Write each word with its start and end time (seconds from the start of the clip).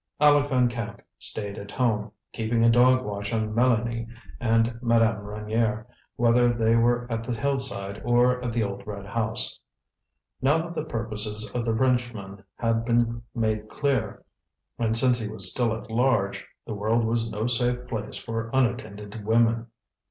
Aleck 0.19 0.49
Van 0.49 0.67
Camp 0.67 0.99
stayed 1.19 1.59
at 1.59 1.69
home, 1.69 2.11
keeping 2.33 2.63
a 2.63 2.71
dog 2.71 3.05
watch 3.05 3.31
on 3.31 3.53
Mélanie 3.53 4.07
and 4.39 4.79
Madame 4.81 5.19
Reynier, 5.21 5.85
whether 6.15 6.51
they 6.51 6.75
were 6.75 7.05
at 7.11 7.21
the 7.21 7.35
Hillside 7.35 8.01
or 8.03 8.43
at 8.43 8.51
the 8.51 8.63
old 8.63 8.81
red 8.87 9.05
house. 9.05 9.59
Now 10.41 10.57
that 10.63 10.73
the 10.73 10.85
purposes 10.85 11.51
of 11.51 11.65
the 11.65 11.75
Frenchman 11.77 12.43
had 12.55 12.83
been 12.83 13.21
made 13.35 13.69
clear, 13.69 14.23
and 14.79 14.97
since 14.97 15.19
he 15.19 15.27
was 15.27 15.51
still 15.51 15.71
at 15.77 15.91
large, 15.91 16.47
the 16.65 16.73
world 16.73 17.03
was 17.03 17.29
no 17.29 17.45
safe 17.45 17.85
place 17.87 18.17
for 18.17 18.49
unattended 18.55 19.23
women. 19.23 19.67